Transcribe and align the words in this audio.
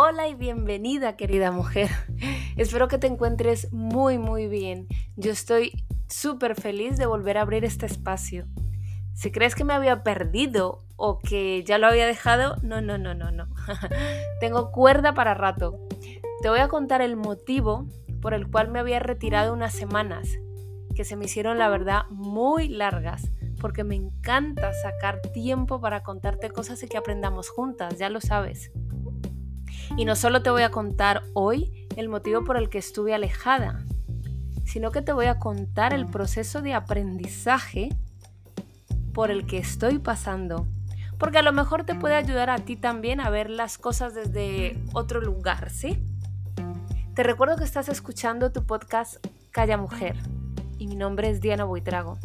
Hola 0.00 0.28
y 0.28 0.34
bienvenida 0.36 1.16
querida 1.16 1.50
mujer. 1.50 1.90
Espero 2.56 2.86
que 2.86 2.98
te 2.98 3.08
encuentres 3.08 3.72
muy 3.72 4.16
muy 4.16 4.46
bien. 4.46 4.86
Yo 5.16 5.32
estoy 5.32 5.72
súper 6.08 6.54
feliz 6.54 6.96
de 6.98 7.06
volver 7.06 7.36
a 7.36 7.40
abrir 7.40 7.64
este 7.64 7.86
espacio. 7.86 8.46
Si 9.14 9.32
crees 9.32 9.56
que 9.56 9.64
me 9.64 9.74
había 9.74 10.04
perdido 10.04 10.84
o 10.94 11.18
que 11.18 11.64
ya 11.64 11.78
lo 11.78 11.88
había 11.88 12.06
dejado, 12.06 12.54
no, 12.62 12.80
no, 12.80 12.96
no, 12.96 13.12
no, 13.14 13.32
no. 13.32 13.48
Tengo 14.40 14.70
cuerda 14.70 15.14
para 15.14 15.34
rato. 15.34 15.80
Te 16.42 16.48
voy 16.48 16.60
a 16.60 16.68
contar 16.68 17.02
el 17.02 17.16
motivo 17.16 17.88
por 18.22 18.34
el 18.34 18.48
cual 18.48 18.68
me 18.68 18.78
había 18.78 19.00
retirado 19.00 19.52
unas 19.52 19.72
semanas, 19.72 20.28
que 20.94 21.04
se 21.04 21.16
me 21.16 21.24
hicieron 21.24 21.58
la 21.58 21.68
verdad 21.68 22.02
muy 22.08 22.68
largas, 22.68 23.32
porque 23.60 23.82
me 23.82 23.96
encanta 23.96 24.72
sacar 24.74 25.20
tiempo 25.34 25.80
para 25.80 26.04
contarte 26.04 26.50
cosas 26.50 26.80
y 26.84 26.86
que 26.86 26.98
aprendamos 26.98 27.48
juntas, 27.48 27.98
ya 27.98 28.08
lo 28.10 28.20
sabes. 28.20 28.70
Y 29.96 30.04
no 30.04 30.16
solo 30.16 30.42
te 30.42 30.50
voy 30.50 30.62
a 30.62 30.70
contar 30.70 31.22
hoy 31.34 31.88
el 31.96 32.08
motivo 32.08 32.44
por 32.44 32.56
el 32.56 32.68
que 32.68 32.78
estuve 32.78 33.14
alejada, 33.14 33.84
sino 34.64 34.90
que 34.90 35.02
te 35.02 35.12
voy 35.12 35.26
a 35.26 35.38
contar 35.38 35.92
el 35.92 36.06
proceso 36.06 36.62
de 36.62 36.74
aprendizaje 36.74 37.90
por 39.12 39.30
el 39.30 39.46
que 39.46 39.58
estoy 39.58 39.98
pasando. 39.98 40.66
Porque 41.18 41.38
a 41.38 41.42
lo 41.42 41.52
mejor 41.52 41.84
te 41.84 41.94
puede 41.94 42.14
ayudar 42.14 42.50
a 42.50 42.58
ti 42.58 42.76
también 42.76 43.20
a 43.20 43.30
ver 43.30 43.50
las 43.50 43.78
cosas 43.78 44.14
desde 44.14 44.78
otro 44.92 45.20
lugar, 45.20 45.70
¿sí? 45.70 46.00
Te 47.14 47.24
recuerdo 47.24 47.56
que 47.56 47.64
estás 47.64 47.88
escuchando 47.88 48.52
tu 48.52 48.64
podcast 48.64 49.16
Calla 49.50 49.76
Mujer 49.76 50.16
y 50.78 50.86
mi 50.86 50.94
nombre 50.94 51.28
es 51.30 51.40
Diana 51.40 51.64
Buitrago. 51.64 52.18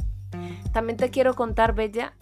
También 0.72 0.98
te 0.98 1.10
quiero 1.10 1.34
contar, 1.34 1.74
Bella, 1.74 2.14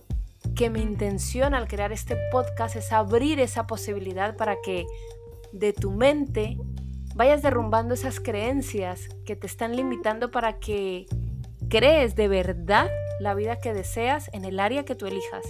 que 0.55 0.69
mi 0.69 0.81
intención 0.81 1.53
al 1.53 1.67
crear 1.67 1.91
este 1.91 2.15
podcast 2.31 2.77
es 2.77 2.93
abrir 2.93 3.41
esa 3.41 3.67
posibilidad 3.67 4.37
para 4.37 4.55
que 4.63 4.85
de 5.53 5.73
tu 5.73 5.91
mente 5.91 6.57
vayas 7.15 7.41
derrumbando 7.41 7.93
esas 7.93 8.19
creencias 8.19 9.09
que 9.25 9.35
te 9.35 9.47
están 9.47 9.75
limitando 9.75 10.31
para 10.31 10.59
que 10.59 11.05
crees 11.69 12.15
de 12.15 12.27
verdad 12.27 12.89
la 13.19 13.33
vida 13.33 13.59
que 13.59 13.73
deseas 13.73 14.29
en 14.33 14.45
el 14.45 14.59
área 14.59 14.85
que 14.85 14.95
tú 14.95 15.05
elijas. 15.05 15.45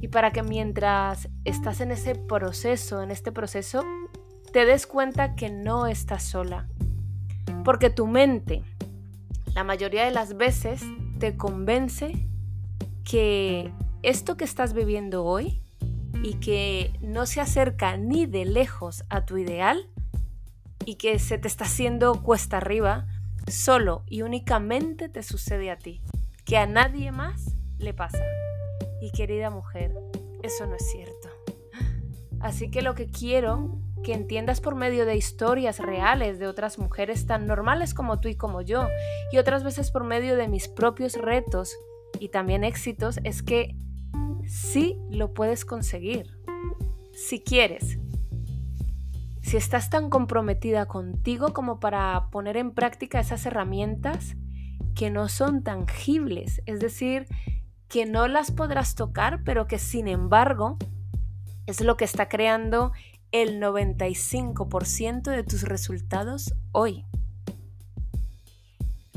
Y 0.00 0.08
para 0.08 0.30
que 0.30 0.42
mientras 0.42 1.28
estás 1.44 1.80
en 1.80 1.90
ese 1.90 2.14
proceso, 2.14 3.02
en 3.02 3.10
este 3.10 3.32
proceso, 3.32 3.84
te 4.52 4.64
des 4.64 4.86
cuenta 4.86 5.34
que 5.34 5.50
no 5.50 5.86
estás 5.86 6.22
sola. 6.22 6.68
Porque 7.64 7.90
tu 7.90 8.06
mente, 8.06 8.62
la 9.54 9.64
mayoría 9.64 10.04
de 10.04 10.10
las 10.10 10.36
veces, 10.36 10.82
te 11.18 11.36
convence 11.36 12.28
que 13.04 13.72
esto 14.02 14.36
que 14.36 14.44
estás 14.44 14.72
viviendo 14.72 15.24
hoy 15.24 15.60
y 16.22 16.34
que 16.34 16.92
no 17.00 17.26
se 17.26 17.40
acerca 17.40 17.96
ni 17.96 18.26
de 18.26 18.44
lejos 18.44 19.04
a 19.08 19.24
tu 19.24 19.36
ideal 19.36 19.88
y 20.84 20.96
que 20.96 21.18
se 21.18 21.38
te 21.38 21.48
está 21.48 21.64
haciendo 21.64 22.22
cuesta 22.22 22.56
arriba, 22.56 23.06
solo 23.46 24.04
y 24.06 24.22
únicamente 24.22 25.08
te 25.08 25.22
sucede 25.22 25.70
a 25.70 25.78
ti, 25.78 26.00
que 26.44 26.56
a 26.56 26.66
nadie 26.66 27.12
más 27.12 27.56
le 27.78 27.94
pasa. 27.94 28.24
Y 29.00 29.10
querida 29.12 29.50
mujer, 29.50 29.94
eso 30.42 30.66
no 30.66 30.74
es 30.74 30.90
cierto. 30.90 31.28
Así 32.40 32.70
que 32.70 32.82
lo 32.82 32.94
que 32.94 33.10
quiero 33.10 33.78
que 34.02 34.14
entiendas 34.14 34.60
por 34.60 34.74
medio 34.74 35.06
de 35.06 35.16
historias 35.16 35.78
reales 35.78 36.38
de 36.38 36.46
otras 36.46 36.78
mujeres 36.78 37.26
tan 37.26 37.46
normales 37.46 37.94
como 37.94 38.20
tú 38.20 38.28
y 38.28 38.36
como 38.36 38.62
yo, 38.62 38.88
y 39.32 39.38
otras 39.38 39.64
veces 39.64 39.90
por 39.90 40.04
medio 40.04 40.36
de 40.36 40.48
mis 40.48 40.68
propios 40.68 41.14
retos 41.14 41.76
y 42.20 42.28
también 42.28 42.64
éxitos, 42.64 43.18
es 43.24 43.42
que 43.42 43.74
sí 44.48 44.98
lo 45.10 45.34
puedes 45.34 45.64
conseguir. 45.64 46.38
Si 47.12 47.40
quieres. 47.40 47.98
Si 49.42 49.56
estás 49.56 49.90
tan 49.90 50.10
comprometida 50.10 50.86
contigo 50.86 51.52
como 51.52 51.80
para 51.80 52.28
poner 52.30 52.56
en 52.56 52.72
práctica 52.72 53.20
esas 53.20 53.46
herramientas 53.46 54.36
que 54.94 55.10
no 55.10 55.28
son 55.28 55.62
tangibles, 55.62 56.60
es 56.66 56.80
decir, 56.80 57.26
que 57.88 58.04
no 58.04 58.28
las 58.28 58.50
podrás 58.50 58.94
tocar, 58.94 59.42
pero 59.44 59.66
que 59.66 59.78
sin 59.78 60.08
embargo 60.08 60.76
es 61.66 61.80
lo 61.80 61.96
que 61.96 62.04
está 62.04 62.28
creando 62.28 62.92
el 63.32 63.60
95% 63.60 65.22
de 65.30 65.44
tus 65.44 65.62
resultados 65.62 66.54
hoy. 66.72 67.04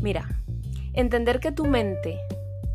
Mira, 0.02 0.42
entender 0.94 1.40
que 1.40 1.52
tu 1.52 1.66
mente 1.66 2.20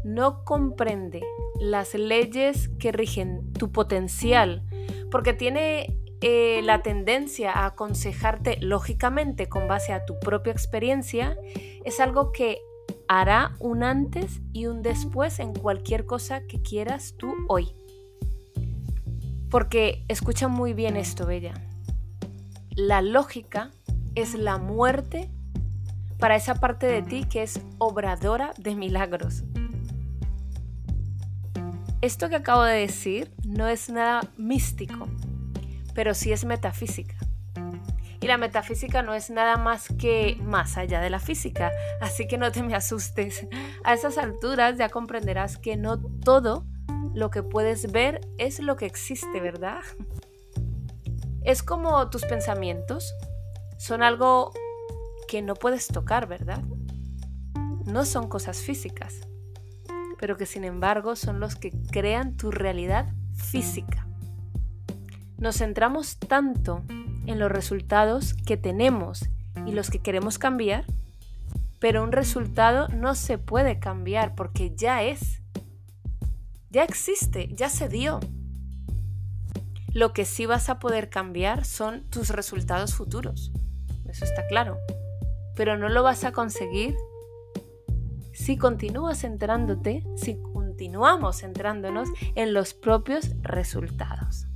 no 0.07 0.45
comprende 0.45 1.23
las 1.59 1.95
leyes 1.95 2.69
que 2.79 2.93
rigen 2.93 3.53
tu 3.53 3.73
potencial, 3.73 4.63
porque 5.11 5.33
tiene 5.33 5.99
eh, 6.21 6.61
la 6.63 6.83
tendencia 6.83 7.51
a 7.53 7.67
aconsejarte 7.67 8.59
lógicamente 8.61 9.49
con 9.49 9.67
base 9.67 9.93
a 9.93 10.05
tu 10.07 10.19
propia 10.21 10.53
experiencia, 10.53 11.37
es 11.85 11.99
algo 11.99 12.31
que 12.31 12.61
hará 13.09 13.57
un 13.59 13.83
antes 13.83 14.41
y 14.53 14.67
un 14.67 14.83
después 14.83 15.41
en 15.41 15.53
cualquier 15.53 16.07
cosa 16.07 16.47
que 16.47 16.63
quieras 16.63 17.15
tú 17.19 17.35
hoy. 17.49 17.73
Porque 19.51 20.05
escucha 20.07 20.47
muy 20.47 20.73
bien 20.73 20.97
esto, 20.97 21.27
Bella. 21.27 21.55
La 22.77 23.03
lógica 23.03 23.73
es 24.15 24.35
la 24.35 24.59
muerte 24.59 25.31
para 26.19 26.37
esa 26.37 26.55
parte 26.55 26.87
de 26.87 27.03
ti 27.03 27.25
que 27.25 27.43
es 27.43 27.61
obradora 27.79 28.53
de 28.59 28.77
milagros. 28.77 29.43
Esto 32.03 32.29
que 32.29 32.37
acabo 32.37 32.63
de 32.63 32.79
decir 32.79 33.33
no 33.45 33.69
es 33.69 33.89
nada 33.89 34.21
místico, 34.37 35.09
pero 35.95 36.13
sí 36.13 36.31
es 36.31 36.45
metafísica. 36.45 37.17
Y 38.21 38.27
la 38.27 38.37
metafísica 38.37 39.03
no 39.03 39.15
es 39.15 39.31
nada 39.31 39.57
más 39.57 39.89
que 39.99 40.37
más 40.43 40.77
allá 40.77 41.01
de 41.01 41.09
la 41.09 41.21
física, 41.21 41.73
así 42.01 42.27
que 42.27 42.37
no 42.37 42.53
te 42.53 42.63
me 42.63 42.75
asustes. 42.75 43.47
A 43.83 43.95
esas 43.95 44.19
alturas 44.19 44.77
ya 44.77 44.91
comprenderás 44.91 45.57
que 45.57 45.77
no 45.77 45.99
todo 45.99 46.67
lo 47.15 47.31
que 47.31 47.43
puedes 47.43 47.91
ver 47.91 48.21
es 48.37 48.61
lo 48.61 48.77
que 48.77 48.85
existe, 48.85 49.41
¿verdad? 49.41 49.81
Es 51.45 51.63
como 51.63 52.11
tus 52.11 52.27
pensamientos, 52.27 53.15
son 53.79 54.03
algo 54.03 54.53
que 55.29 55.41
no 55.41 55.55
puedes 55.55 55.87
tocar, 55.89 56.27
¿verdad? 56.27 56.63
No 57.87 58.05
son 58.05 58.29
cosas 58.29 58.59
físicas 58.59 59.21
pero 60.19 60.37
que 60.37 60.47
sin 60.47 60.65
embargo 60.65 61.17
son 61.17 61.41
los 61.41 61.57
que 61.57 61.73
crean 61.91 62.37
tu 62.37 62.51
realidad 62.51 63.13
física. 63.35 64.07
Nos 65.39 65.59
centramos 65.59 66.19
tanto 66.19 66.83
en 67.27 67.39
los 67.39 67.51
resultados 67.51 68.35
que 68.35 68.57
tenemos 68.57 69.29
y 69.67 69.73
los 69.73 69.91
que 69.91 69.99
queremos 69.99 70.39
cambiar, 70.39 70.85
pero 71.79 72.03
un 72.03 72.13
resultado 72.13 72.89
no 72.89 73.15
se 73.15 73.39
puede 73.39 73.79
cambiar 73.79 74.35
porque 74.35 74.75
ya 74.75 75.03
es, 75.03 75.43
ya 76.71 76.85
existe, 76.85 77.49
ya 77.55 77.69
se 77.69 77.89
dio. 77.89 78.21
Lo 79.93 80.13
que 80.13 80.25
sí 80.25 80.47
vas 80.47 80.69
a 80.69 80.79
poder 80.79 81.11
cambiar 81.11 81.65
son 81.65 82.05
tus 82.11 82.31
resultados 82.31 82.95
futuros, 82.95 83.53
eso 84.09 84.25
está 84.25 84.47
claro, 84.47 84.79
pero 85.55 85.77
no 85.77 85.89
lo 85.89 86.03
vas 86.03 86.25
a 86.25 86.33
conseguir 86.33 86.97
si 88.47 88.57
continúas 88.57 89.23
centrándote, 89.23 90.05
si 90.15 90.41
continuamos 90.41 91.41
centrándonos 91.41 92.09
en 92.37 92.55
los 92.55 92.75
propios 92.75 93.33
resultados. 93.43 94.47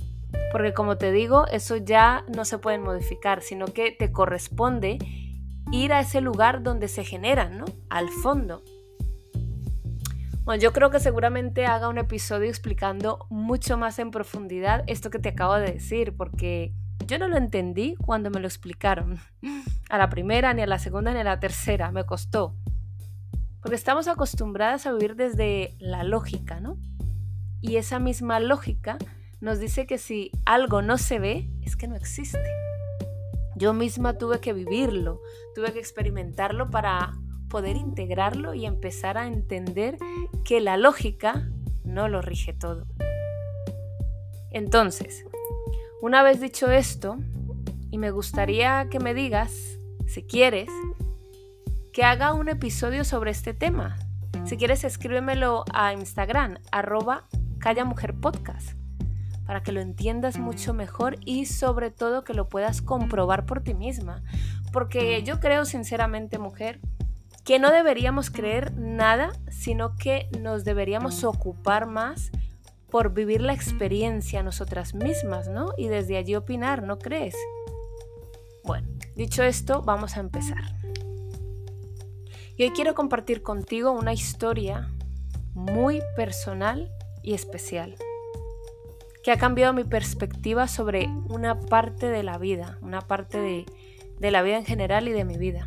Porque 0.53 0.73
como 0.73 0.97
te 0.97 1.11
digo, 1.11 1.45
eso 1.47 1.75
ya 1.75 2.23
no 2.33 2.45
se 2.45 2.57
puede 2.57 2.79
modificar, 2.79 3.41
sino 3.41 3.65
que 3.65 3.91
te 3.91 4.13
corresponde 4.13 4.97
ir 5.73 5.91
a 5.91 5.99
ese 5.99 6.21
lugar 6.21 6.63
donde 6.63 6.87
se 6.87 7.03
generan, 7.03 7.57
¿no? 7.57 7.65
Al 7.89 8.07
fondo. 8.07 8.63
Bueno, 10.45 10.61
yo 10.61 10.71
creo 10.71 10.89
que 10.89 11.01
seguramente 11.01 11.65
haga 11.65 11.89
un 11.89 11.97
episodio 11.97 12.47
explicando 12.47 13.27
mucho 13.29 13.77
más 13.77 13.99
en 13.99 14.11
profundidad 14.11 14.85
esto 14.87 15.09
que 15.09 15.19
te 15.19 15.27
acabo 15.27 15.55
de 15.55 15.73
decir, 15.73 16.15
porque 16.15 16.73
yo 17.07 17.19
no 17.19 17.27
lo 17.27 17.35
entendí 17.35 17.95
cuando 18.05 18.29
me 18.29 18.39
lo 18.39 18.47
explicaron. 18.47 19.19
A 19.89 19.97
la 19.97 20.09
primera, 20.09 20.53
ni 20.53 20.61
a 20.61 20.67
la 20.67 20.79
segunda, 20.79 21.11
ni 21.11 21.19
a 21.19 21.25
la 21.25 21.41
tercera. 21.41 21.91
Me 21.91 22.05
costó. 22.05 22.55
Porque 23.61 23.75
estamos 23.75 24.07
acostumbradas 24.07 24.85
a 24.85 24.93
vivir 24.93 25.15
desde 25.15 25.75
la 25.79 26.03
lógica, 26.03 26.59
¿no? 26.59 26.77
Y 27.61 27.75
esa 27.75 27.99
misma 27.99 28.39
lógica 28.39 28.97
nos 29.39 29.59
dice 29.59 29.85
que 29.85 29.97
si 29.97 30.31
algo 30.45 30.81
no 30.81 30.97
se 30.97 31.19
ve, 31.19 31.49
es 31.63 31.75
que 31.75 31.87
no 31.87 31.95
existe. 31.95 32.43
Yo 33.55 33.73
misma 33.73 34.17
tuve 34.17 34.39
que 34.39 34.53
vivirlo, 34.53 35.21
tuve 35.53 35.71
que 35.73 35.79
experimentarlo 35.79 36.69
para 36.71 37.13
poder 37.49 37.75
integrarlo 37.75 38.53
y 38.53 38.65
empezar 38.65 39.17
a 39.17 39.27
entender 39.27 39.97
que 40.43 40.61
la 40.61 40.77
lógica 40.77 41.47
no 41.83 42.07
lo 42.07 42.21
rige 42.21 42.53
todo. 42.53 42.87
Entonces, 44.49 45.25
una 46.01 46.23
vez 46.23 46.41
dicho 46.41 46.71
esto, 46.71 47.17
y 47.91 47.97
me 47.97 48.09
gustaría 48.09 48.87
que 48.89 48.99
me 48.99 49.13
digas, 49.13 49.53
si 50.07 50.23
quieres, 50.23 50.69
que 51.91 52.03
haga 52.03 52.33
un 52.33 52.47
episodio 52.47 53.03
sobre 53.03 53.31
este 53.31 53.53
tema. 53.53 53.97
Si 54.45 54.55
quieres, 54.55 54.83
escríbemelo 54.85 55.65
a 55.73 55.91
Instagram, 55.91 56.57
arroba 56.71 57.25
Calla 57.59 57.83
Mujer 57.83 58.13
Podcast, 58.13 58.77
para 59.45 59.61
que 59.61 59.73
lo 59.73 59.81
entiendas 59.81 60.37
mucho 60.37 60.73
mejor 60.73 61.17
y 61.25 61.45
sobre 61.47 61.91
todo 61.91 62.23
que 62.23 62.33
lo 62.33 62.47
puedas 62.47 62.81
comprobar 62.81 63.45
por 63.45 63.61
ti 63.61 63.73
misma. 63.73 64.23
Porque 64.71 65.21
yo 65.23 65.41
creo 65.41 65.65
sinceramente, 65.65 66.39
mujer, 66.39 66.79
que 67.43 67.59
no 67.59 67.71
deberíamos 67.71 68.29
creer 68.29 68.73
nada, 68.77 69.33
sino 69.49 69.97
que 69.97 70.29
nos 70.39 70.63
deberíamos 70.63 71.25
ocupar 71.25 71.87
más 71.87 72.31
por 72.89 73.13
vivir 73.13 73.41
la 73.41 73.53
experiencia 73.53 74.43
nosotras 74.43 74.93
mismas, 74.93 75.49
¿no? 75.49 75.73
Y 75.77 75.87
desde 75.87 76.17
allí 76.17 76.35
opinar, 76.35 76.83
¿no 76.83 76.99
crees? 76.99 77.35
Bueno, 78.63 78.87
dicho 79.15 79.43
esto, 79.43 79.81
vamos 79.81 80.15
a 80.15 80.21
empezar. 80.21 80.61
Y 82.61 82.65
hoy 82.65 82.69
quiero 82.73 82.93
compartir 82.93 83.41
contigo 83.41 83.91
una 83.91 84.13
historia 84.13 84.87
muy 85.55 86.03
personal 86.15 86.91
y 87.23 87.33
especial, 87.33 87.95
que 89.23 89.31
ha 89.31 89.37
cambiado 89.39 89.73
mi 89.73 89.83
perspectiva 89.83 90.67
sobre 90.67 91.07
una 91.27 91.59
parte 91.59 92.11
de 92.11 92.21
la 92.21 92.37
vida, 92.37 92.77
una 92.81 93.01
parte 93.01 93.39
de, 93.39 93.65
de 94.19 94.29
la 94.29 94.43
vida 94.43 94.57
en 94.57 94.65
general 94.65 95.07
y 95.07 95.11
de 95.11 95.25
mi 95.25 95.37
vida. 95.37 95.65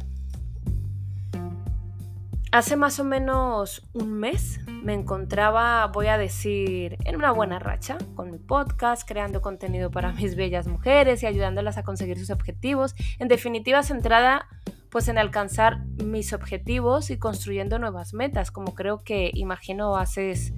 Hace 2.53 2.77
más 2.77 3.01
o 3.01 3.05
menos 3.05 3.83
un 3.93 4.13
mes 4.13 4.61
me 4.69 4.95
encontraba, 4.95 5.89
voy 5.89 6.07
a 6.07 6.17
decir, 6.17 6.97
en 7.05 7.17
una 7.17 7.33
buena 7.33 7.59
racha 7.59 7.99
con 8.15 8.31
mi 8.31 8.39
podcast, 8.39 9.03
creando 9.05 9.43
contenido 9.43 9.91
para 9.91 10.13
mis 10.13 10.37
bellas 10.37 10.69
mujeres 10.69 11.25
y 11.25 11.27
ayudándolas 11.27 11.77
a 11.77 11.83
conseguir 11.83 12.21
sus 12.21 12.31
objetivos. 12.31 12.95
En 13.19 13.27
definitiva, 13.27 13.83
centrada 13.83 14.47
pues 14.95 15.09
en 15.09 15.19
alcanzar 15.19 15.85
mis 16.05 16.33
objetivos 16.33 17.11
y 17.11 17.19
construyendo 17.19 17.81
nuevas 17.81 18.15
metas, 18.15 18.53
como 18.53 18.77
creo 18.77 19.03
que 19.03 19.33
imagino 19.35 19.97
haces 19.97 20.53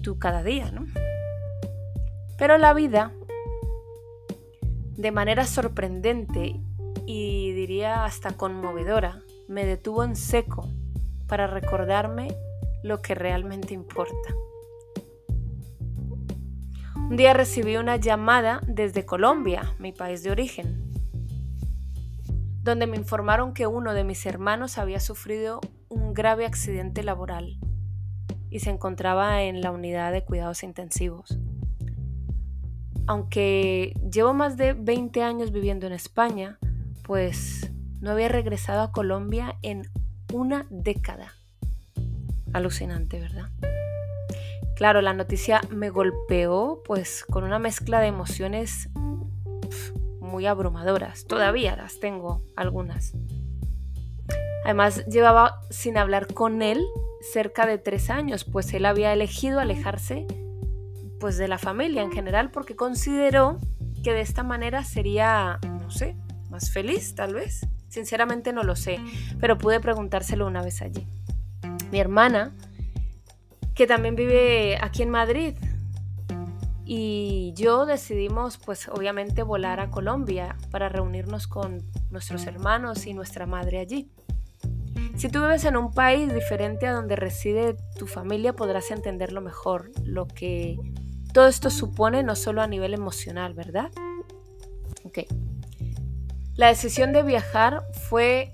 tú 0.00 0.16
cada 0.16 0.44
día, 0.44 0.70
¿no? 0.70 0.86
Pero 2.38 2.56
la 2.56 2.72
vida, 2.72 3.12
de 4.96 5.10
manera 5.10 5.44
sorprendente 5.44 6.54
y 7.04 7.50
diría 7.50 8.04
hasta 8.04 8.36
conmovedora, 8.36 9.22
me 9.48 9.66
detuvo 9.66 10.04
en 10.04 10.14
seco 10.14 10.68
para 11.26 11.48
recordarme 11.48 12.28
lo 12.84 13.02
que 13.02 13.16
realmente 13.16 13.74
importa. 13.74 14.36
Un 16.94 17.16
día 17.16 17.34
recibí 17.34 17.76
una 17.76 17.96
llamada 17.96 18.60
desde 18.68 19.04
Colombia, 19.04 19.74
mi 19.80 19.90
país 19.90 20.22
de 20.22 20.30
origen, 20.30 20.89
donde 22.70 22.86
me 22.86 22.96
informaron 22.96 23.52
que 23.52 23.66
uno 23.66 23.94
de 23.94 24.04
mis 24.04 24.24
hermanos 24.26 24.78
había 24.78 25.00
sufrido 25.00 25.60
un 25.88 26.14
grave 26.14 26.46
accidente 26.46 27.02
laboral 27.02 27.58
y 28.48 28.60
se 28.60 28.70
encontraba 28.70 29.42
en 29.42 29.60
la 29.60 29.72
unidad 29.72 30.12
de 30.12 30.24
cuidados 30.24 30.62
intensivos. 30.62 31.36
Aunque 33.08 33.92
llevo 34.08 34.34
más 34.34 34.56
de 34.56 34.74
20 34.74 35.20
años 35.24 35.50
viviendo 35.50 35.88
en 35.88 35.92
España, 35.92 36.58
pues 37.02 37.72
no 38.00 38.12
había 38.12 38.28
regresado 38.28 38.82
a 38.82 38.92
Colombia 38.92 39.58
en 39.62 39.90
una 40.32 40.68
década. 40.70 41.32
Alucinante, 42.52 43.18
¿verdad? 43.18 43.50
Claro, 44.76 45.02
la 45.02 45.12
noticia 45.12 45.60
me 45.70 45.90
golpeó 45.90 46.82
pues 46.84 47.24
con 47.24 47.42
una 47.42 47.58
mezcla 47.58 48.00
de 48.00 48.06
emociones 48.06 48.88
muy 50.30 50.46
abrumadoras. 50.46 51.24
Todavía 51.26 51.76
las 51.76 52.00
tengo 52.00 52.42
algunas. 52.56 53.12
Además, 54.64 55.04
llevaba 55.06 55.60
sin 55.70 55.98
hablar 55.98 56.32
con 56.32 56.62
él 56.62 56.84
cerca 57.20 57.66
de 57.66 57.78
tres 57.78 58.08
años, 58.08 58.44
pues 58.44 58.72
él 58.72 58.86
había 58.86 59.12
elegido 59.12 59.60
alejarse 59.60 60.26
pues 61.18 61.36
de 61.36 61.48
la 61.48 61.58
familia 61.58 62.02
en 62.02 62.12
general 62.12 62.50
porque 62.50 62.74
consideró 62.74 63.58
que 64.02 64.12
de 64.12 64.22
esta 64.22 64.42
manera 64.42 64.84
sería, 64.84 65.58
no 65.62 65.90
sé, 65.90 66.16
más 66.48 66.72
feliz 66.72 67.14
tal 67.14 67.34
vez. 67.34 67.66
Sinceramente 67.88 68.52
no 68.52 68.62
lo 68.62 68.76
sé, 68.76 69.00
pero 69.38 69.58
pude 69.58 69.80
preguntárselo 69.80 70.46
una 70.46 70.62
vez 70.62 70.80
allí. 70.80 71.06
Mi 71.90 72.00
hermana, 72.00 72.54
que 73.74 73.86
también 73.86 74.14
vive 74.14 74.78
aquí 74.80 75.02
en 75.02 75.10
Madrid, 75.10 75.54
y 76.92 77.52
yo 77.54 77.86
decidimos 77.86 78.58
pues 78.58 78.88
obviamente 78.88 79.44
volar 79.44 79.78
a 79.78 79.92
Colombia 79.92 80.56
para 80.72 80.88
reunirnos 80.88 81.46
con 81.46 81.84
nuestros 82.10 82.46
hermanos 82.46 83.06
y 83.06 83.14
nuestra 83.14 83.46
madre 83.46 83.78
allí. 83.78 84.10
Si 85.14 85.28
tú 85.28 85.40
vives 85.40 85.64
en 85.66 85.76
un 85.76 85.92
país 85.92 86.34
diferente 86.34 86.88
a 86.88 86.92
donde 86.92 87.14
reside 87.14 87.76
tu 87.96 88.08
familia 88.08 88.54
podrás 88.54 88.90
entenderlo 88.90 89.40
mejor, 89.40 89.92
lo 90.04 90.26
que 90.26 90.80
todo 91.32 91.46
esto 91.46 91.70
supone 91.70 92.24
no 92.24 92.34
solo 92.34 92.60
a 92.60 92.66
nivel 92.66 92.92
emocional, 92.92 93.54
¿verdad? 93.54 93.92
Ok. 95.04 95.18
La 96.56 96.66
decisión 96.66 97.12
de 97.12 97.22
viajar 97.22 97.84
fue, 98.08 98.52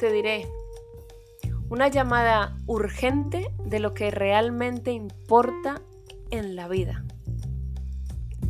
te 0.00 0.10
diré, 0.10 0.48
una 1.68 1.86
llamada 1.86 2.56
urgente 2.66 3.48
de 3.64 3.78
lo 3.78 3.94
que 3.94 4.10
realmente 4.10 4.90
importa 4.90 5.82
en 6.32 6.56
la 6.56 6.66
vida, 6.66 7.04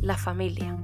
la 0.01 0.17
familia. 0.17 0.77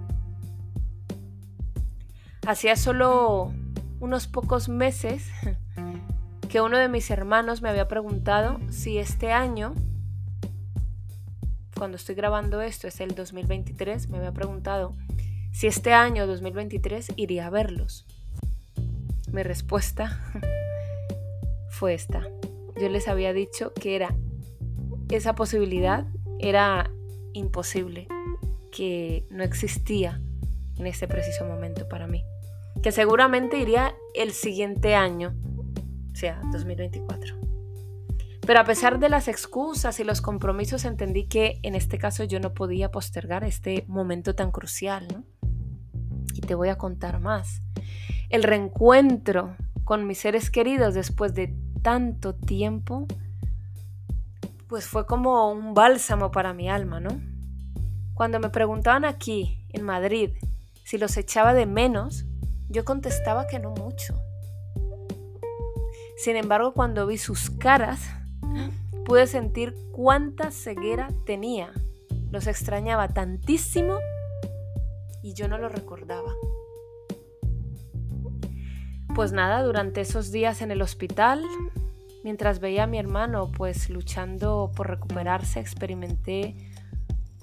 Hacía 2.45 2.75
solo 2.75 3.51
unos 3.99 4.27
pocos 4.27 4.69
meses 4.69 5.29
que 6.49 6.61
uno 6.61 6.77
de 6.77 6.87
mis 6.87 7.09
hermanos 7.11 7.61
me 7.61 7.69
había 7.69 7.87
preguntado 7.87 8.59
si 8.69 8.97
este 8.97 9.31
año, 9.31 9.73
cuando 11.75 11.97
estoy 11.97 12.15
grabando 12.15 12.61
esto, 12.61 12.87
es 12.87 13.01
el 13.01 13.15
2023, 13.15 14.09
me 14.09 14.17
había 14.19 14.31
preguntado 14.31 14.93
si 15.51 15.67
este 15.67 15.93
año 15.93 16.27
2023 16.27 17.13
iría 17.17 17.47
a 17.47 17.49
verlos. 17.49 18.05
Mi 19.31 19.43
respuesta 19.43 20.21
fue 21.69 21.93
esta. 21.93 22.27
Yo 22.79 22.89
les 22.89 23.07
había 23.07 23.33
dicho 23.33 23.73
que 23.73 23.95
era 23.95 24.15
esa 25.09 25.35
posibilidad 25.35 26.05
era 26.39 26.91
imposible, 27.33 28.07
que 28.71 29.25
no 29.29 29.43
existía 29.43 30.21
en 30.77 30.87
ese 30.87 31.07
preciso 31.07 31.45
momento 31.45 31.87
para 31.87 32.07
mí. 32.07 32.23
Que 32.83 32.91
seguramente 32.91 33.57
iría 33.57 33.95
el 34.13 34.31
siguiente 34.31 34.95
año, 34.95 35.35
o 36.11 36.15
sea, 36.15 36.41
2024. 36.51 37.35
Pero 38.45 38.59
a 38.59 38.63
pesar 38.63 38.99
de 38.99 39.09
las 39.09 39.27
excusas 39.27 39.99
y 39.99 40.03
los 40.03 40.21
compromisos, 40.21 40.85
entendí 40.85 41.27
que 41.27 41.59
en 41.63 41.75
este 41.75 41.97
caso 41.97 42.23
yo 42.23 42.39
no 42.39 42.53
podía 42.53 42.91
postergar 42.91 43.43
este 43.43 43.83
momento 43.87 44.35
tan 44.35 44.51
crucial, 44.51 45.07
¿no? 45.11 45.23
y 46.37 46.41
te 46.41 46.55
voy 46.55 46.69
a 46.69 46.77
contar 46.77 47.19
más. 47.19 47.61
El 48.29 48.43
reencuentro 48.43 49.55
con 49.83 50.05
mis 50.05 50.19
seres 50.19 50.49
queridos 50.49 50.93
después 50.93 51.33
de 51.33 51.55
tanto 51.81 52.35
tiempo, 52.35 53.07
pues 54.67 54.85
fue 54.85 55.05
como 55.05 55.51
un 55.51 55.73
bálsamo 55.73 56.31
para 56.31 56.53
mi 56.53 56.69
alma, 56.69 56.99
¿no? 56.99 57.19
Cuando 58.17 58.39
me 58.39 58.49
preguntaban 58.49 59.05
aquí, 59.05 59.59
en 59.69 59.83
Madrid, 59.83 60.31
si 60.83 60.97
los 60.97 61.15
echaba 61.17 61.53
de 61.53 61.67
menos, 61.67 62.25
yo 62.67 62.83
contestaba 62.83 63.45
que 63.45 63.59
no 63.59 63.69
mucho. 63.69 64.15
Sin 66.17 66.35
embargo, 66.35 66.73
cuando 66.73 67.05
vi 67.05 67.19
sus 67.19 67.51
caras, 67.51 68.01
pude 69.05 69.27
sentir 69.27 69.75
cuánta 69.91 70.49
ceguera 70.49 71.09
tenía. 71.27 71.71
Los 72.31 72.47
extrañaba 72.47 73.09
tantísimo 73.09 73.99
y 75.21 75.35
yo 75.35 75.47
no 75.47 75.59
lo 75.59 75.69
recordaba. 75.69 76.33
Pues 79.13 79.31
nada, 79.31 79.61
durante 79.61 80.01
esos 80.01 80.31
días 80.31 80.63
en 80.63 80.71
el 80.71 80.81
hospital, 80.81 81.43
mientras 82.23 82.61
veía 82.61 82.85
a 82.85 82.87
mi 82.87 82.97
hermano 82.97 83.51
pues 83.55 83.91
luchando 83.91 84.71
por 84.75 84.87
recuperarse, 84.87 85.59
experimenté 85.59 86.55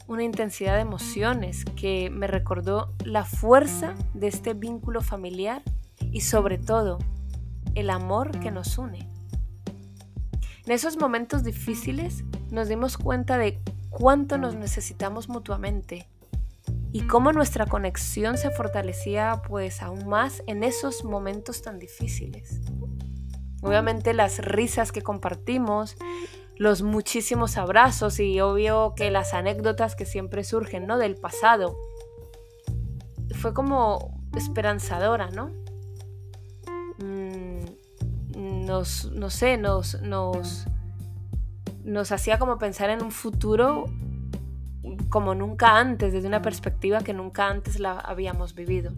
una 0.07 0.23
intensidad 0.23 0.75
de 0.75 0.81
emociones 0.81 1.65
que 1.77 2.11
me 2.11 2.27
recordó 2.27 2.93
la 3.05 3.25
fuerza 3.25 3.95
de 4.13 4.29
este 4.29 4.55
vínculo 4.55 5.01
familiar 5.01 5.63
y 6.13 6.21
sobre 6.21 6.59
todo 6.59 6.99
el 7.75 7.91
amor 7.91 8.39
que 8.41 8.51
nos 8.51 8.79
une. 8.79 9.09
En 10.67 10.73
esos 10.73 10.99
momentos 10.99 11.45
difíciles 11.45 12.25
nos 12.51 12.69
dimos 12.69 12.97
cuenta 12.97 13.39
de 13.39 13.61
cuánto 13.91 14.39
nos 14.39 14.55
necesitamos 14.55 15.29
mutuamente 15.29 16.09
y 16.93 17.07
cómo 17.07 17.33
nuestra 17.33 17.67
conexión 17.67 18.39
se 18.39 18.51
fortalecía 18.51 19.43
pues 19.49 19.83
aún 19.83 20.07
más 20.07 20.43
en 20.47 20.63
esos 20.63 21.05
momentos 21.05 21.61
tan 21.63 21.79
difíciles. 21.79 22.61
Obviamente 23.63 24.15
las 24.15 24.39
risas 24.39 24.93
que 24.93 25.03
compartimos, 25.03 25.97
los 26.57 26.83
muchísimos 26.83 27.57
abrazos 27.57 28.21
y 28.21 28.41
obvio 28.41 28.95
que 28.97 29.11
las 29.11 29.35
anécdotas 29.35 29.97
que 29.97 30.07
siempre 30.07 30.45
surgen, 30.45 30.87
¿no? 30.87 30.99
Del 30.99 31.17
pasado. 31.17 31.77
Fue 33.41 33.53
como 33.53 34.21
esperanzadora, 34.37 35.31
¿no? 35.31 35.51
Mm, 36.99 38.67
nos, 38.67 39.11
no 39.13 39.31
sé, 39.31 39.57
nos, 39.57 40.01
nos, 40.03 40.67
nos 41.85 42.13
hacía 42.13 42.39
como 42.39 42.59
pensar 42.59 42.91
en 42.91 43.03
un 43.03 43.11
futuro 43.11 43.87
como 45.09 45.35
nunca 45.35 45.79
antes, 45.79 46.13
desde 46.13 46.29
una 46.29 46.43
perspectiva 46.43 47.01
que 47.01 47.13
nunca 47.13 47.49
antes 47.49 47.81
la 47.81 47.99
habíamos 47.99 48.55
vivido. 48.55 48.93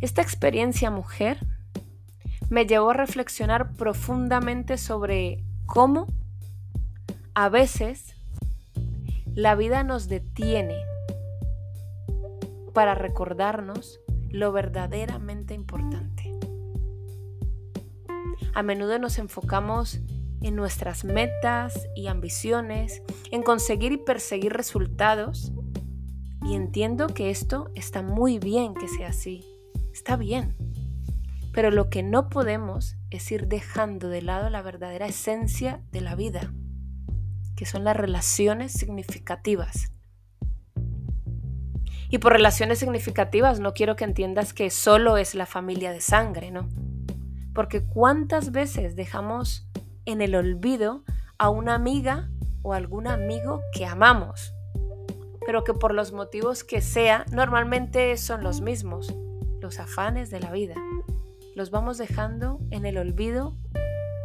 Esta 0.00 0.20
experiencia 0.20 0.90
mujer 0.90 1.38
me 2.48 2.66
llevó 2.66 2.90
a 2.90 2.94
reflexionar 2.94 3.72
profundamente 3.74 4.78
sobre 4.78 5.45
cómo 5.66 6.06
a 7.34 7.48
veces 7.48 8.14
la 9.34 9.54
vida 9.54 9.82
nos 9.82 10.08
detiene 10.08 10.78
para 12.72 12.94
recordarnos 12.94 14.00
lo 14.30 14.52
verdaderamente 14.52 15.54
importante. 15.54 16.32
A 18.54 18.62
menudo 18.62 18.98
nos 18.98 19.18
enfocamos 19.18 20.00
en 20.40 20.56
nuestras 20.56 21.04
metas 21.04 21.88
y 21.94 22.06
ambiciones, 22.06 23.02
en 23.30 23.42
conseguir 23.42 23.92
y 23.92 23.96
perseguir 23.98 24.52
resultados. 24.52 25.52
Y 26.42 26.54
entiendo 26.54 27.08
que 27.08 27.30
esto 27.30 27.70
está 27.74 28.02
muy 28.02 28.38
bien 28.38 28.74
que 28.74 28.88
sea 28.88 29.08
así. 29.08 29.44
Está 29.92 30.16
bien. 30.16 30.56
Pero 31.52 31.70
lo 31.70 31.90
que 31.90 32.02
no 32.02 32.28
podemos 32.28 32.95
es 33.10 33.30
ir 33.30 33.48
dejando 33.48 34.08
de 34.08 34.22
lado 34.22 34.50
la 34.50 34.62
verdadera 34.62 35.06
esencia 35.06 35.80
de 35.92 36.00
la 36.00 36.14
vida, 36.14 36.52
que 37.56 37.66
son 37.66 37.84
las 37.84 37.96
relaciones 37.96 38.72
significativas. 38.72 39.90
Y 42.08 42.18
por 42.18 42.32
relaciones 42.32 42.78
significativas 42.78 43.60
no 43.60 43.74
quiero 43.74 43.96
que 43.96 44.04
entiendas 44.04 44.52
que 44.52 44.70
solo 44.70 45.16
es 45.16 45.34
la 45.34 45.46
familia 45.46 45.92
de 45.92 46.00
sangre, 46.00 46.50
¿no? 46.50 46.68
Porque 47.54 47.82
cuántas 47.82 48.52
veces 48.52 48.94
dejamos 48.96 49.66
en 50.04 50.20
el 50.20 50.34
olvido 50.34 51.04
a 51.38 51.48
una 51.48 51.74
amiga 51.74 52.28
o 52.62 52.74
algún 52.74 53.06
amigo 53.06 53.60
que 53.72 53.86
amamos, 53.86 54.52
pero 55.44 55.64
que 55.64 55.74
por 55.74 55.94
los 55.94 56.12
motivos 56.12 56.64
que 56.64 56.80
sea, 56.80 57.24
normalmente 57.32 58.16
son 58.16 58.42
los 58.42 58.60
mismos, 58.60 59.14
los 59.60 59.78
afanes 59.78 60.30
de 60.30 60.40
la 60.40 60.50
vida. 60.50 60.74
Los 61.56 61.70
vamos 61.70 61.96
dejando 61.96 62.60
en 62.70 62.84
el 62.84 62.98
olvido 62.98 63.56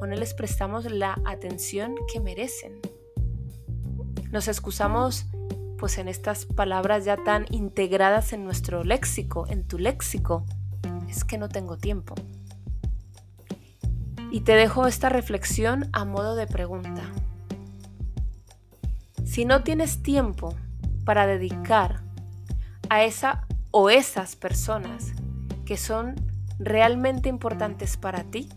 o 0.02 0.06
no 0.06 0.16
les 0.16 0.34
prestamos 0.34 0.92
la 0.92 1.18
atención 1.24 1.96
que 2.12 2.20
merecen. 2.20 2.82
Nos 4.32 4.50
excusamos 4.50 5.28
pues 5.78 5.98
en 5.98 6.10
estas 6.10 6.46
palabras 6.46 7.06
ya 7.06 7.16
tan 7.16 7.46
integradas 7.50 8.34
en 8.34 8.44
nuestro 8.44 8.84
léxico, 8.84 9.46
en 9.48 9.66
tu 9.66 9.80
léxico. 9.80 10.46
Es 11.08 11.24
que 11.24 11.38
no 11.38 11.48
tengo 11.48 11.78
tiempo. 11.78 12.16
Y 14.30 14.42
te 14.42 14.52
dejo 14.56 14.86
esta 14.86 15.08
reflexión 15.08 15.88
a 15.94 16.04
modo 16.04 16.36
de 16.36 16.48
pregunta. 16.48 17.14
Si 19.24 19.46
no 19.46 19.64
tienes 19.64 20.04
tiempo 20.04 20.54
para 21.06 21.28
dedicar 21.28 22.02
a 22.90 23.06
esa 23.06 23.48
o 23.72 23.90
esas 23.90 24.36
personas 24.36 25.14
que 25.64 25.78
son 25.78 26.31
realmente 26.64 27.30
importantes 27.30 27.98
para 27.98 28.24
ti, 28.24 28.50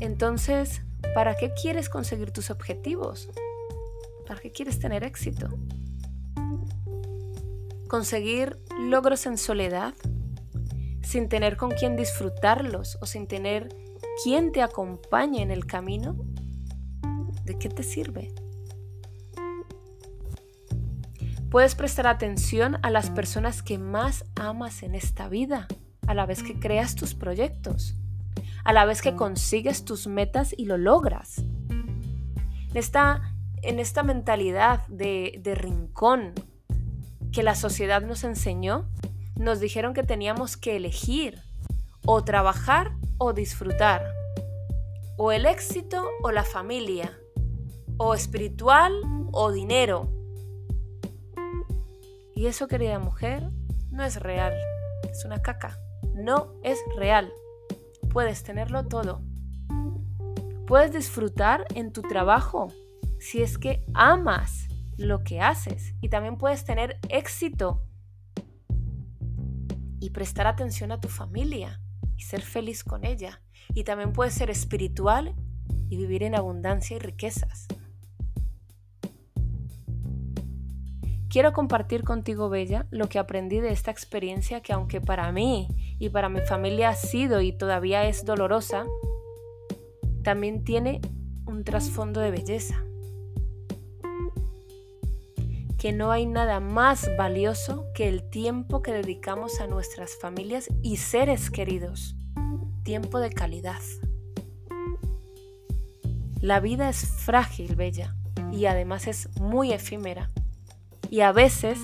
entonces, 0.00 0.82
¿para 1.14 1.36
qué 1.36 1.52
quieres 1.60 1.88
conseguir 1.88 2.30
tus 2.30 2.50
objetivos? 2.50 3.28
¿Para 4.26 4.40
qué 4.40 4.50
quieres 4.52 4.78
tener 4.78 5.04
éxito? 5.04 5.48
Conseguir 7.88 8.58
logros 8.78 9.26
en 9.26 9.38
soledad 9.38 9.94
sin 11.02 11.28
tener 11.28 11.56
con 11.56 11.70
quién 11.70 11.96
disfrutarlos 11.96 12.98
o 13.00 13.06
sin 13.06 13.26
tener 13.26 13.68
quien 14.22 14.52
te 14.52 14.62
acompañe 14.62 15.42
en 15.42 15.50
el 15.50 15.66
camino, 15.66 16.16
¿de 17.44 17.58
qué 17.58 17.68
te 17.68 17.82
sirve? 17.82 18.32
Puedes 21.50 21.74
prestar 21.76 22.08
atención 22.08 22.78
a 22.82 22.90
las 22.90 23.10
personas 23.10 23.62
que 23.62 23.78
más 23.78 24.24
amas 24.34 24.82
en 24.82 24.94
esta 24.94 25.28
vida, 25.28 25.68
a 26.06 26.14
la 26.14 26.26
vez 26.26 26.42
que 26.42 26.58
creas 26.58 26.94
tus 26.94 27.14
proyectos, 27.14 27.96
a 28.64 28.72
la 28.72 28.84
vez 28.84 29.02
que 29.02 29.14
consigues 29.14 29.84
tus 29.84 30.06
metas 30.06 30.54
y 30.56 30.64
lo 30.64 30.76
logras. 30.76 31.38
En 31.68 32.76
esta, 32.76 33.34
en 33.62 33.78
esta 33.78 34.02
mentalidad 34.02 34.86
de, 34.88 35.40
de 35.42 35.54
rincón 35.54 36.32
que 37.32 37.42
la 37.42 37.54
sociedad 37.54 38.02
nos 38.02 38.24
enseñó, 38.24 38.88
nos 39.36 39.60
dijeron 39.60 39.94
que 39.94 40.02
teníamos 40.02 40.56
que 40.56 40.76
elegir 40.76 41.40
o 42.06 42.22
trabajar 42.24 42.92
o 43.18 43.32
disfrutar, 43.32 44.04
o 45.16 45.32
el 45.32 45.46
éxito 45.46 46.04
o 46.22 46.30
la 46.30 46.44
familia, 46.44 47.16
o 47.96 48.14
espiritual 48.14 48.92
o 49.32 49.52
dinero. 49.52 50.10
Y 52.34 52.46
eso, 52.46 52.66
querida 52.66 52.98
mujer, 52.98 53.50
no 53.90 54.04
es 54.04 54.16
real, 54.20 54.54
es 55.08 55.24
una 55.24 55.40
caca, 55.40 55.78
no 56.14 56.54
es 56.62 56.78
real. 56.96 57.32
Puedes 58.10 58.42
tenerlo 58.42 58.86
todo. 58.86 59.22
Puedes 60.66 60.92
disfrutar 60.92 61.66
en 61.74 61.92
tu 61.92 62.02
trabajo 62.02 62.68
si 63.18 63.42
es 63.42 63.58
que 63.58 63.84
amas 63.94 64.68
lo 64.96 65.24
que 65.24 65.40
haces 65.40 65.94
y 66.00 66.08
también 66.08 66.38
puedes 66.38 66.64
tener 66.64 66.98
éxito 67.08 67.82
y 70.00 70.10
prestar 70.10 70.46
atención 70.46 70.92
a 70.92 71.00
tu 71.00 71.08
familia 71.08 71.80
y 72.16 72.22
ser 72.22 72.42
feliz 72.42 72.84
con 72.84 73.04
ella. 73.04 73.42
Y 73.74 73.84
también 73.84 74.12
puedes 74.12 74.34
ser 74.34 74.50
espiritual 74.50 75.34
y 75.88 75.96
vivir 75.96 76.22
en 76.22 76.34
abundancia 76.34 76.96
y 76.96 77.00
riquezas. 77.00 77.66
Quiero 81.34 81.52
compartir 81.52 82.04
contigo, 82.04 82.48
Bella, 82.48 82.86
lo 82.92 83.08
que 83.08 83.18
aprendí 83.18 83.58
de 83.58 83.72
esta 83.72 83.90
experiencia 83.90 84.60
que 84.60 84.72
aunque 84.72 85.00
para 85.00 85.32
mí 85.32 85.66
y 85.98 86.08
para 86.10 86.28
mi 86.28 86.40
familia 86.42 86.90
ha 86.90 86.94
sido 86.94 87.40
y 87.40 87.50
todavía 87.50 88.06
es 88.06 88.24
dolorosa, 88.24 88.86
también 90.22 90.62
tiene 90.62 91.00
un 91.44 91.64
trasfondo 91.64 92.20
de 92.20 92.30
belleza 92.30 92.84
que 95.76 95.90
no 95.90 96.12
hay 96.12 96.26
nada 96.26 96.60
más 96.60 97.10
valioso 97.18 97.84
que 97.96 98.06
el 98.06 98.30
tiempo 98.30 98.80
que 98.80 98.92
dedicamos 98.92 99.60
a 99.60 99.66
nuestras 99.66 100.16
familias 100.16 100.68
y 100.82 100.98
seres 100.98 101.50
queridos. 101.50 102.14
Tiempo 102.84 103.18
de 103.18 103.30
calidad. 103.30 103.80
La 106.40 106.60
vida 106.60 106.88
es 106.88 107.04
frágil, 107.04 107.74
bella, 107.74 108.14
y 108.52 108.66
además 108.66 109.08
es 109.08 109.28
muy 109.40 109.72
efímera. 109.72 110.30
Y 111.10 111.20
a 111.20 111.32
veces 111.32 111.78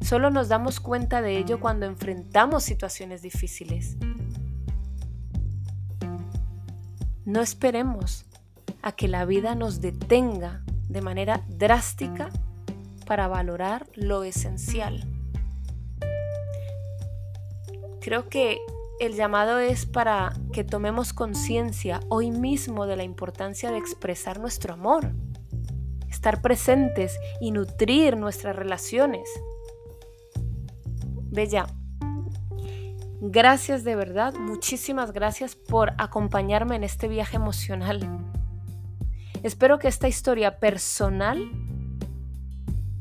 solo 0.00 0.30
nos 0.30 0.48
damos 0.48 0.80
cuenta 0.80 1.22
de 1.22 1.38
ello 1.38 1.60
cuando 1.60 1.86
enfrentamos 1.86 2.64
situaciones 2.64 3.22
difíciles. 3.22 3.96
No 7.24 7.40
esperemos 7.40 8.26
a 8.82 8.92
que 8.92 9.08
la 9.08 9.24
vida 9.24 9.54
nos 9.54 9.80
detenga 9.80 10.62
de 10.88 11.00
manera 11.00 11.44
drástica 11.48 12.30
para 13.06 13.28
valorar 13.28 13.86
lo 13.94 14.24
esencial. 14.24 15.08
Creo 18.00 18.28
que 18.28 18.58
el 18.98 19.14
llamado 19.14 19.58
es 19.58 19.86
para 19.86 20.32
que 20.52 20.64
tomemos 20.64 21.12
conciencia 21.12 22.00
hoy 22.08 22.30
mismo 22.30 22.86
de 22.86 22.96
la 22.96 23.04
importancia 23.04 23.70
de 23.70 23.78
expresar 23.78 24.40
nuestro 24.40 24.74
amor, 24.74 25.12
estar 26.12 26.40
presentes 26.42 27.18
y 27.40 27.50
nutrir 27.50 28.16
nuestras 28.16 28.54
relaciones. 28.54 29.28
Bella, 31.30 31.66
gracias 33.20 33.84
de 33.84 33.96
verdad, 33.96 34.34
muchísimas 34.34 35.12
gracias 35.12 35.56
por 35.56 35.92
acompañarme 35.98 36.76
en 36.76 36.84
este 36.84 37.08
viaje 37.08 37.36
emocional. 37.36 38.00
Espero 39.42 39.78
que 39.78 39.88
esta 39.88 40.06
historia 40.08 40.58
personal 40.60 41.50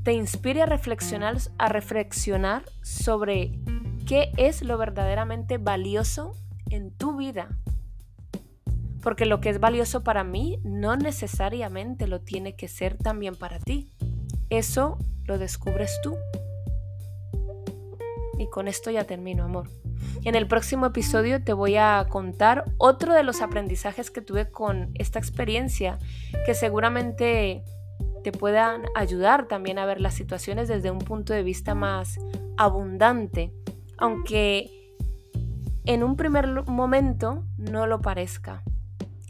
te 0.04 0.14
inspire 0.14 0.64
a 0.64 0.66
reflexionar, 0.66 2.64
sobre 2.82 3.60
qué 4.08 4.32
es 4.38 4.64
lo 4.64 4.78
verdaderamente 4.78 5.58
valioso 5.58 6.34
en 6.70 6.92
tu 6.92 7.18
vida. 7.18 7.50
Porque 9.02 9.26
lo 9.26 9.42
que 9.42 9.50
es 9.50 9.60
valioso 9.60 10.04
para 10.04 10.24
mí 10.24 10.60
no 10.64 10.96
necesariamente 10.96 12.08
lo 12.08 12.22
tiene 12.22 12.56
que 12.56 12.68
ser 12.68 12.98
también 12.98 13.36
para 13.36 13.60
ti. 13.60 13.92
Eso 14.50 14.98
lo 15.26 15.38
descubres 15.38 16.00
tú. 16.04 16.16
Y 18.38 18.48
con 18.50 18.68
esto 18.68 18.92
ya 18.92 19.04
termino, 19.06 19.44
amor. 19.44 19.70
En 20.24 20.36
el 20.36 20.48
próximo 20.48 20.86
episodio 20.86 21.44
te 21.44 21.54
voy 21.54 21.78
a 21.78 22.06
contar 22.10 22.66
otro 22.78 23.14
de 23.14 23.24
los 23.24 23.42
aprendizajes 23.42 24.12
que 24.12 24.22
tuve 24.22 24.52
con 24.52 24.92
esta 24.96 25.20
experiencia 25.20 25.98
que 26.46 26.54
seguramente 26.54 27.64
te 28.24 28.32
puedan 28.32 28.84
ayudar 28.96 29.48
también 29.48 29.80
a 29.80 29.86
ver 29.86 30.00
las 30.00 30.14
situaciones 30.14 30.68
desde 30.68 30.92
un 30.92 31.00
punto 31.00 31.34
de 31.34 31.44
vista 31.44 31.74
más 31.74 32.20
abundante, 32.58 33.52
aunque 33.98 34.70
en 35.86 36.04
un 36.04 36.16
primer 36.16 36.68
momento 36.68 37.44
no 37.58 37.88
lo 37.88 38.02
parezca. 38.02 38.64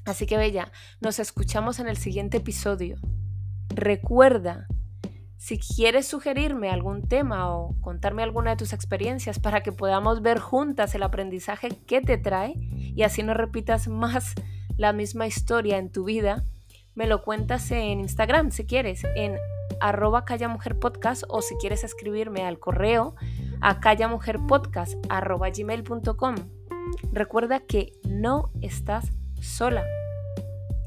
Así 0.06 0.26
que 0.26 0.38
bella, 0.38 0.72
nos 1.00 1.20
escuchamos 1.20 1.80
en 1.80 1.88
el 1.88 1.98
siguiente 1.98 2.38
episodio. 2.38 2.98
Recuerda, 3.70 4.68
si 5.38 5.60
quieres 5.60 6.08
sugerirme 6.08 6.70
algún 6.70 7.08
tema 7.08 7.56
o 7.56 7.76
contarme 7.82 8.24
alguna 8.24 8.52
de 8.52 8.58
tus 8.58 8.74
experiencias 8.74 9.40
para 9.40 9.64
que 9.64 9.72
podamos 9.72 10.22
ver 10.22 10.40
juntas 10.40 10.94
el 10.96 11.04
aprendizaje 11.04 11.70
que 11.88 12.02
te 12.02 12.18
trae 12.18 12.54
y 12.56 13.04
así 13.04 13.24
no 13.24 13.34
repitas 13.34 13.88
más 13.88 14.36
la 14.78 14.94
misma 14.94 15.28
historia 15.28 15.78
en 15.78 15.92
tu 15.92 16.04
vida, 16.04 16.44
me 16.94 17.08
lo 17.08 17.24
cuentas 17.24 17.72
en 17.72 18.00
Instagram 18.00 18.52
si 18.52 18.66
quieres, 18.66 19.04
en 19.16 19.38
arroba 19.80 20.26
callamujerpodcast 20.26 21.24
o 21.30 21.42
si 21.42 21.56
quieres 21.56 21.84
escribirme 21.84 22.46
al 22.46 22.60
correo 22.60 23.16
a 23.62 23.80
callamujerpodcast. 23.80 24.96
Recuerda 27.12 27.60
que 27.62 27.94
no 28.08 28.52
estás 28.62 29.12
sola. 29.42 29.86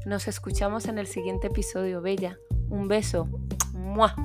Nos 0.05 0.27
escuchamos 0.27 0.85
en 0.85 0.97
el 0.97 1.07
siguiente 1.07 1.47
episodio, 1.47 2.01
Bella. 2.01 2.39
Un 2.69 2.87
beso. 2.87 3.27
¡Mua! 3.73 4.15